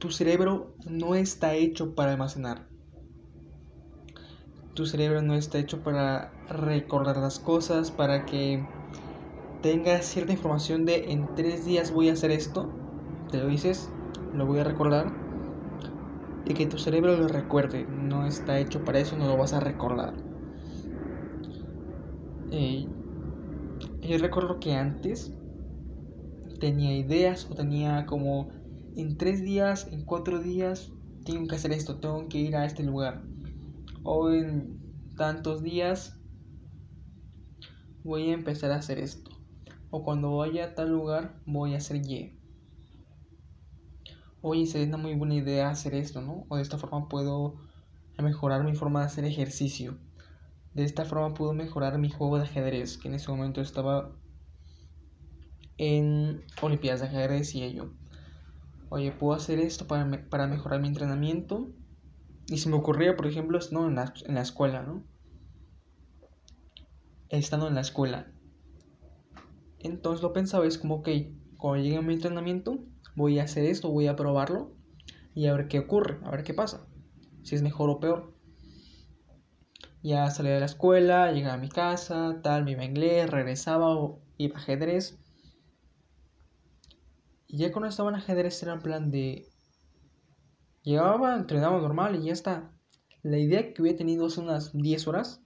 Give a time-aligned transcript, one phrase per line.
[0.00, 2.66] tu cerebro no está hecho para almacenar.
[4.74, 8.66] Tu cerebro no está hecho para recordar las cosas, para que
[9.60, 12.72] tengas cierta información de en tres días voy a hacer esto.
[13.30, 13.90] Te lo dices,
[14.32, 15.12] lo voy a recordar.
[16.46, 17.86] Y que tu cerebro lo recuerde.
[17.86, 20.16] No está hecho para eso, no lo vas a recordar.
[22.50, 22.88] Eh,
[24.02, 25.30] yo recuerdo que antes
[26.58, 28.48] tenía ideas o tenía como
[28.96, 30.90] en tres días, en cuatro días,
[31.24, 33.22] tengo que hacer esto, tengo que ir a este lugar.
[34.02, 34.80] O en
[35.16, 36.18] tantos días
[38.02, 39.30] voy a empezar a hacer esto.
[39.90, 42.38] O cuando vaya a tal lugar voy a hacer Y.
[44.42, 46.46] Oye, sería una muy buena idea hacer esto, ¿no?
[46.48, 47.60] O de esta forma puedo
[48.18, 49.98] mejorar mi forma de hacer ejercicio.
[50.72, 54.16] De esta forma puedo mejorar mi juego de ajedrez, que en ese momento estaba
[55.76, 57.92] en Olimpiadas de ajedrez y ello.
[58.90, 61.68] Oye, puedo hacer esto para, para mejorar mi entrenamiento.
[62.48, 65.04] Y se me ocurría, por ejemplo, estando en la, en la escuela, ¿no?
[67.28, 68.32] Estando en la escuela.
[69.78, 71.08] Entonces lo pensaba, es como, ok,
[71.56, 72.80] cuando llegue a mi entrenamiento,
[73.14, 74.72] voy a hacer esto, voy a probarlo
[75.34, 76.88] y a ver qué ocurre, a ver qué pasa,
[77.44, 78.34] si es mejor o peor.
[80.02, 83.94] Ya salía de la escuela, llegaba a mi casa, tal, me iba a inglés, regresaba
[84.36, 85.19] iba a ajedrez.
[87.52, 89.48] Y ya cuando estaba en ajedrez era en plan de...
[90.82, 92.70] Llegaba, entrenaba normal y ya está.
[93.22, 95.42] La idea que hubiera tenido hace unas 10 horas,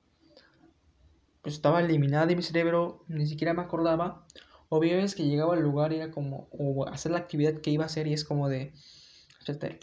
[1.41, 4.27] pues estaba eliminada de mi cerebro, ni siquiera me acordaba.
[4.69, 7.85] O es que llegaba al lugar y era como, o hacer la actividad que iba
[7.85, 8.75] a hacer y es como de,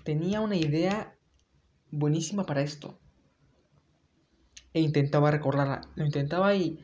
[0.04, 1.16] tenía una idea
[1.90, 3.00] buenísima para esto
[4.74, 5.82] e intentaba recordarla.
[5.96, 6.84] Lo intentaba y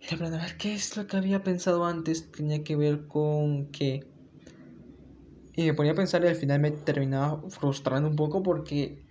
[0.00, 2.30] era plan, a ver, ¿qué es lo que había pensado antes?
[2.32, 4.09] Tenía que ver con que...
[5.60, 9.04] Y me ponía a pensar y al final me terminaba frustrando un poco porque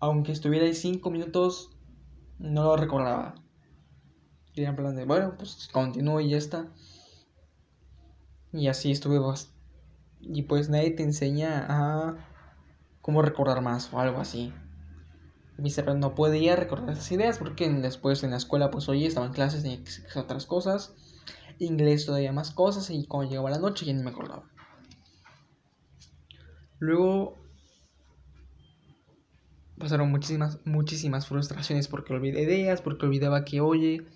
[0.00, 1.70] aunque estuviera ahí cinco minutos,
[2.38, 3.36] no lo recordaba.
[4.52, 6.70] Y era en plan de, bueno, pues continúo y ya está.
[8.52, 9.18] Y así estuve
[10.20, 12.18] Y pues nadie te enseña a
[13.00, 14.52] cómo recordar más o algo así
[15.56, 19.26] mi cerebro no podía recordar esas ideas porque después en la escuela, pues oye, estaba
[19.26, 20.94] en clases, hacer otras cosas,
[21.58, 24.44] inglés todavía más cosas y cuando llegaba la noche ya ni me acordaba.
[26.78, 27.36] Luego
[29.78, 34.06] pasaron muchísimas, muchísimas frustraciones porque olvidé ideas, porque olvidaba que, oye,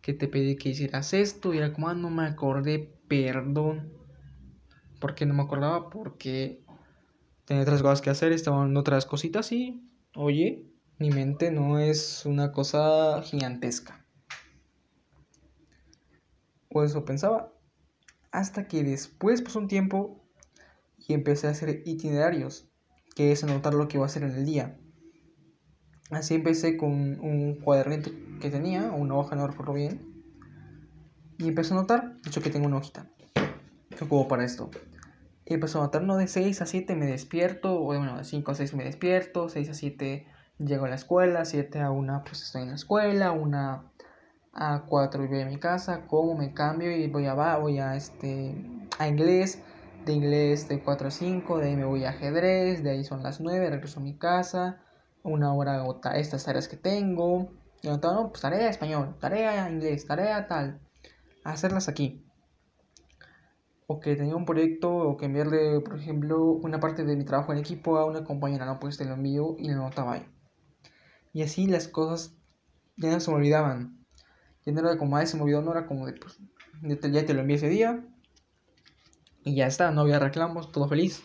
[0.00, 3.92] que te pedí que hicieras esto y era como, ah, no me acordé, perdón.
[5.00, 5.90] ¿Por qué no me acordaba?
[5.90, 6.64] Porque
[7.44, 9.82] tenía otras cosas que hacer, estaban otras cositas y,
[10.14, 10.66] oye,
[10.98, 14.04] mi mente no es una cosa gigantesca.
[16.68, 17.52] O eso pensaba.
[18.30, 20.27] Hasta que después pasó un tiempo
[21.08, 22.70] y empecé a hacer itinerarios,
[23.16, 24.78] que es anotar lo que iba a hacer en el día.
[26.10, 28.10] Así empecé con un cuadernito
[28.40, 30.22] que tenía, una hoja, no recuerdo bien.
[31.38, 34.70] Y empecé a anotar, de hecho que tengo una hojita que ocupo para esto.
[35.44, 38.52] Y empecé a anotar, no de 6 a 7 me despierto, o bueno, de 5
[38.52, 40.26] a 6 me despierto, 6 a 7
[40.58, 43.92] Llego a la escuela, 7 a 1 pues estoy en la escuela, 1
[44.54, 48.56] a 4 voy a mi casa, como, me cambio y voy a, voy a, este,
[48.98, 49.62] a inglés,
[50.08, 53.22] de inglés de 4 a 5, de ahí me voy a ajedrez, de ahí son
[53.22, 54.82] las 9, regreso a mi casa,
[55.22, 57.50] una hora hago estas tareas que tengo,
[57.82, 60.80] y no, pues tarea español, tarea inglés, tarea tal,
[61.44, 62.24] hacerlas aquí.
[63.86, 67.52] O que tenía un proyecto o que enviarle, por ejemplo, una parte de mi trabajo
[67.52, 70.26] en equipo a una compañera, no, pues te lo envío y lo notaba ahí.
[71.32, 72.34] Y así las cosas
[72.96, 74.06] ya no se me olvidaban.
[74.64, 76.38] Ya no era como, ay, se me olvidó, no era como de, pues,
[76.82, 78.04] ya te lo envié ese día.
[79.48, 81.22] Y ya está, no había reclamos, todo feliz.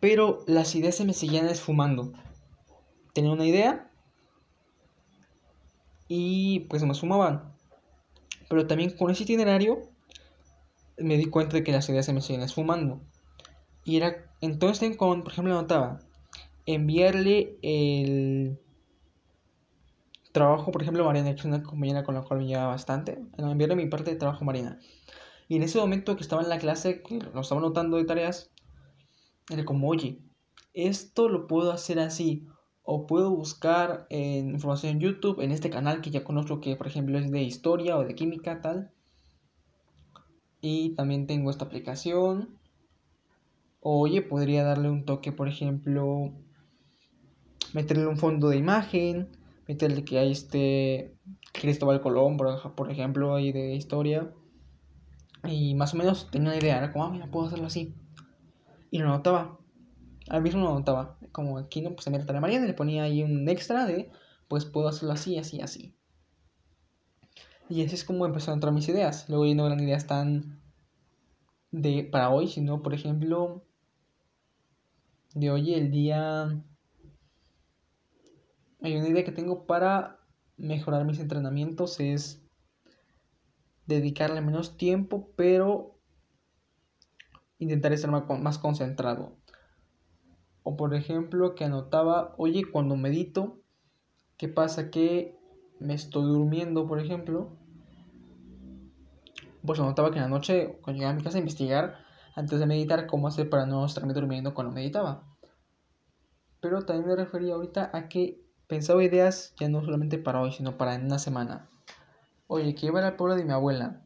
[0.00, 2.12] Pero las ideas se me seguían esfumando.
[3.14, 3.90] Tenía una idea
[6.08, 7.54] y pues me esfumaban.
[8.50, 9.88] Pero también con ese itinerario
[10.98, 13.00] me di cuenta de que las ideas se me seguían esfumando.
[13.82, 16.00] Y era, entonces, con, por ejemplo, anotaba,
[16.66, 18.60] enviarle el
[20.32, 23.76] trabajo, por ejemplo, Mariana, que es una compañera con la cual me lleva bastante, enviarle
[23.76, 24.78] mi parte de trabajo a Marina.
[25.52, 28.50] Y en ese momento que estaba en la clase, que lo estaba notando de tareas,
[29.50, 30.18] era como, oye,
[30.72, 32.46] esto lo puedo hacer así,
[32.82, 36.86] o puedo buscar en información en YouTube, en este canal que ya conozco, que por
[36.86, 38.92] ejemplo es de historia o de química, tal.
[40.62, 42.58] Y también tengo esta aplicación.
[43.80, 46.32] Oye, podría darle un toque, por ejemplo,
[47.74, 49.28] meterle un fondo de imagen,
[49.68, 51.14] meterle que hay este
[51.52, 54.32] Cristóbal Colón, por, ejemplo, ahí de historia.
[55.44, 57.94] Y más o menos tenía una idea, era como, ah, mira, puedo hacerlo así.
[58.90, 59.58] y lo anotaba.
[60.28, 61.18] Al mismo lo anotaba.
[61.32, 64.10] Como aquí no, pues en la mañana le ponía ahí un extra de,
[64.48, 65.94] pues puedo hacerlo así, así, así.
[67.68, 69.28] Y así es como empezaron a entrar mis ideas.
[69.28, 70.60] Luego ya no eran ideas tan
[71.70, 73.64] de para hoy, sino por ejemplo
[75.34, 76.62] de hoy el día
[78.82, 80.20] hay una idea que tengo para
[80.58, 82.41] mejorar mis entrenamientos es
[83.86, 85.98] dedicarle menos tiempo, pero
[87.58, 89.36] intentar estar más concentrado.
[90.62, 93.60] O por ejemplo, que anotaba, oye, cuando medito,
[94.36, 94.90] ¿qué pasa?
[94.90, 95.36] Que
[95.80, 97.56] me estoy durmiendo, por ejemplo.
[99.64, 101.98] Pues anotaba que en la noche, cuando llegaba a mi casa a investigar,
[102.34, 105.24] antes de meditar, cómo hacer para no estarme durmiendo cuando meditaba.
[106.60, 110.78] Pero también me refería ahorita a que pensaba ideas ya no solamente para hoy, sino
[110.78, 111.68] para en una semana.
[112.54, 114.04] Oye, que iba al pueblo de mi abuela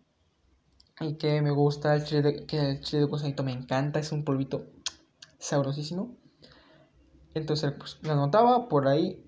[1.00, 4.12] y que me gusta el chile de, que el chile de cocinito me encanta, es
[4.12, 4.66] un polvito
[5.40, 6.16] sabrosísimo.
[7.34, 9.20] Entonces, pues lo anotaba por ahí,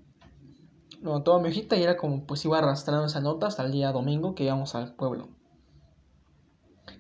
[1.02, 3.90] lo anotaba mi hojita y era como, pues iba arrastrando esa nota hasta el día
[3.90, 5.30] domingo que íbamos al pueblo.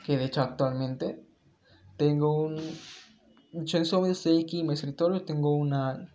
[0.04, 1.24] Que de hecho actualmente
[1.98, 2.56] tengo un.
[3.52, 6.12] Yo en su momento estoy aquí en mi escritorio, tengo una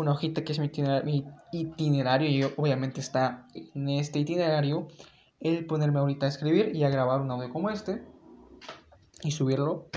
[0.00, 4.88] una hojita que es mi itinerario, y obviamente está en este itinerario
[5.40, 8.02] el ponerme ahorita a escribir y a grabar un audio como este
[9.22, 9.88] y subirlo.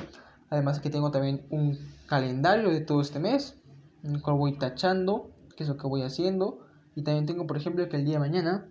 [0.50, 3.57] Además que tengo también un calendario de todo este mes,
[4.03, 6.59] en el cual voy tachando qué es lo que voy haciendo.
[6.95, 8.69] Y también tengo, por ejemplo, que el día de mañana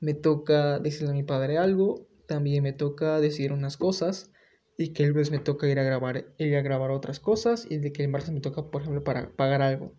[0.00, 4.30] me toca decirle a mi padre algo, también me toca decir unas cosas
[4.76, 7.78] y que el lunes me toca ir a grabar, ir a grabar otras cosas y
[7.78, 9.92] de que el martes me toca, por ejemplo, para pagar algo.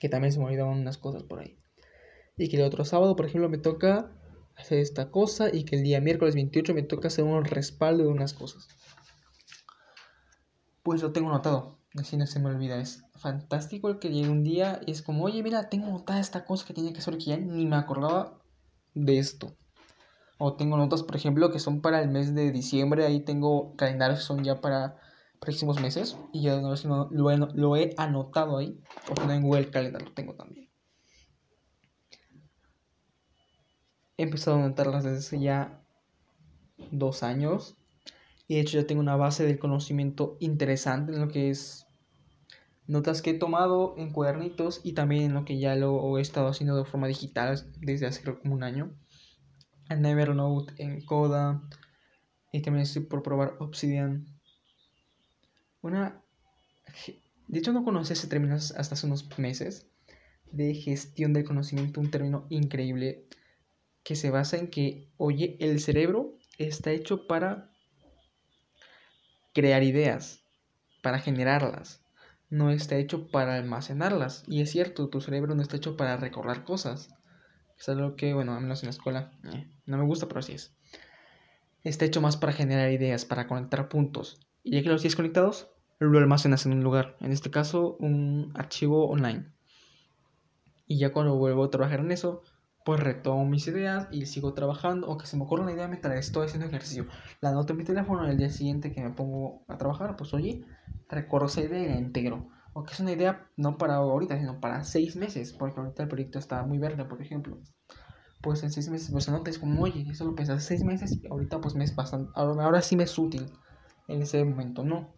[0.00, 1.56] Que también se me olvidaban unas cosas por ahí.
[2.36, 4.12] Y que el otro sábado, por ejemplo, me toca
[4.56, 8.10] hacer esta cosa y que el día miércoles 28 me toca hacer un respaldo de
[8.10, 8.68] unas cosas.
[10.82, 12.78] Pues lo tengo notado, así no se me olvida.
[12.78, 16.44] Es fantástico el que llegue un día y es como, oye, mira, tengo notada esta
[16.44, 18.42] cosa que tiene que hacer que ya ni me acordaba
[18.92, 19.56] de esto.
[20.38, 23.06] O tengo notas, por ejemplo, que son para el mes de diciembre.
[23.06, 24.96] Ahí tengo calendarios que son ya para
[25.40, 26.18] próximos meses.
[26.32, 26.74] Y ya no,
[27.10, 28.80] lo, he, lo he anotado ahí.
[29.10, 30.68] O no, en Google Calendar lo tengo también.
[34.16, 35.80] He empezado a anotarlas desde hace ya
[36.90, 37.76] dos años.
[38.48, 41.86] Y de hecho ya tengo una base del conocimiento interesante en lo que es
[42.86, 46.48] notas que he tomado en cuadernitos y también en lo que ya lo he estado
[46.48, 48.94] haciendo de forma digital desde hace como un año
[49.88, 51.62] en Evernote, en Coda
[52.52, 54.26] y también estoy por probar Obsidian.
[55.82, 56.22] Una...
[57.48, 59.86] De hecho no conocí ese término hasta hace unos meses
[60.50, 63.26] de gestión del conocimiento, un término increíble
[64.04, 67.70] que se basa en que, oye, el cerebro está hecho para
[69.52, 70.42] crear ideas,
[71.02, 72.04] para generarlas,
[72.50, 74.44] no está hecho para almacenarlas.
[74.46, 77.14] Y es cierto, tu cerebro no está hecho para recordar cosas.
[77.78, 80.52] Es algo que, bueno, al menos en la escuela, eh, no me gusta, pero así
[80.52, 80.74] es.
[81.82, 84.40] Está hecho más para generar ideas, para conectar puntos.
[84.62, 85.68] Y ya que los tienes conectados,
[85.98, 87.16] lo almacenas en un lugar.
[87.20, 89.52] En este caso, un archivo online.
[90.86, 92.42] Y ya cuando vuelvo a trabajar en eso,
[92.84, 95.08] pues retomo mis ideas y sigo trabajando.
[95.08, 97.06] O que se me ocurre una idea mientras estoy haciendo ejercicio.
[97.40, 100.32] La anoto en mi teléfono y el día siguiente que me pongo a trabajar, pues
[100.34, 100.64] oye,
[101.08, 102.48] recuerdo esa idea y la integro.
[102.74, 106.08] O que es una idea no para ahorita, sino para seis meses, porque ahorita el
[106.08, 107.58] proyecto está muy verde, por ejemplo
[108.44, 111.26] pues en seis meses, pues es como, oye, eso lo pensé hace seis meses y
[111.26, 113.50] ahorita pues me es bastante, ahora, sí me es útil
[114.06, 115.08] en ese momento, no.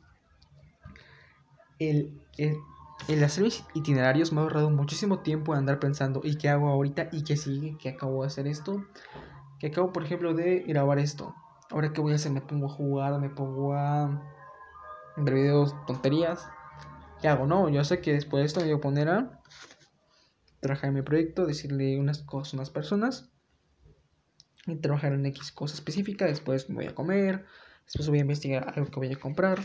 [1.80, 6.48] El, el, hacer mis itinerarios me ha ahorrado muchísimo tiempo en andar pensando, ¿y qué
[6.48, 7.08] hago ahorita?
[7.10, 7.76] ¿Y qué sigue?
[7.78, 8.86] ¿Qué acabo de hacer esto?
[9.58, 11.34] ¿Qué acabo, por ejemplo, de grabar esto?
[11.70, 12.30] Ahora, ¿qué voy a hacer?
[12.30, 14.22] Me pongo a jugar, me pongo a
[15.16, 16.48] ver videos, tonterías.
[17.20, 17.46] ¿Qué hago?
[17.46, 19.42] No, yo sé que después de esto me voy a poner a
[20.61, 23.30] trabajar en mi proyecto, decirle unas cosas a unas personas
[24.66, 26.26] y trabajar en X cosa específica.
[26.26, 27.46] Después me voy a comer,
[27.87, 29.61] después voy a investigar algo que voy a comprar.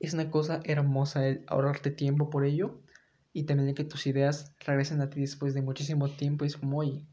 [0.00, 2.80] Es una cosa hermosa el ahorrarte tiempo por ello
[3.32, 6.44] y también que tus ideas regresen a ti después de muchísimo tiempo.
[6.44, 7.06] Es como, oye,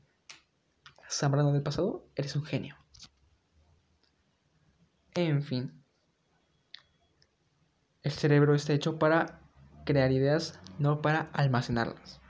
[1.09, 2.75] Zambrano del pasado, eres un genio.
[5.15, 5.84] En fin,
[8.05, 9.39] el cerebro está hecho para
[9.83, 12.21] crear ideas, no para almacenarlas.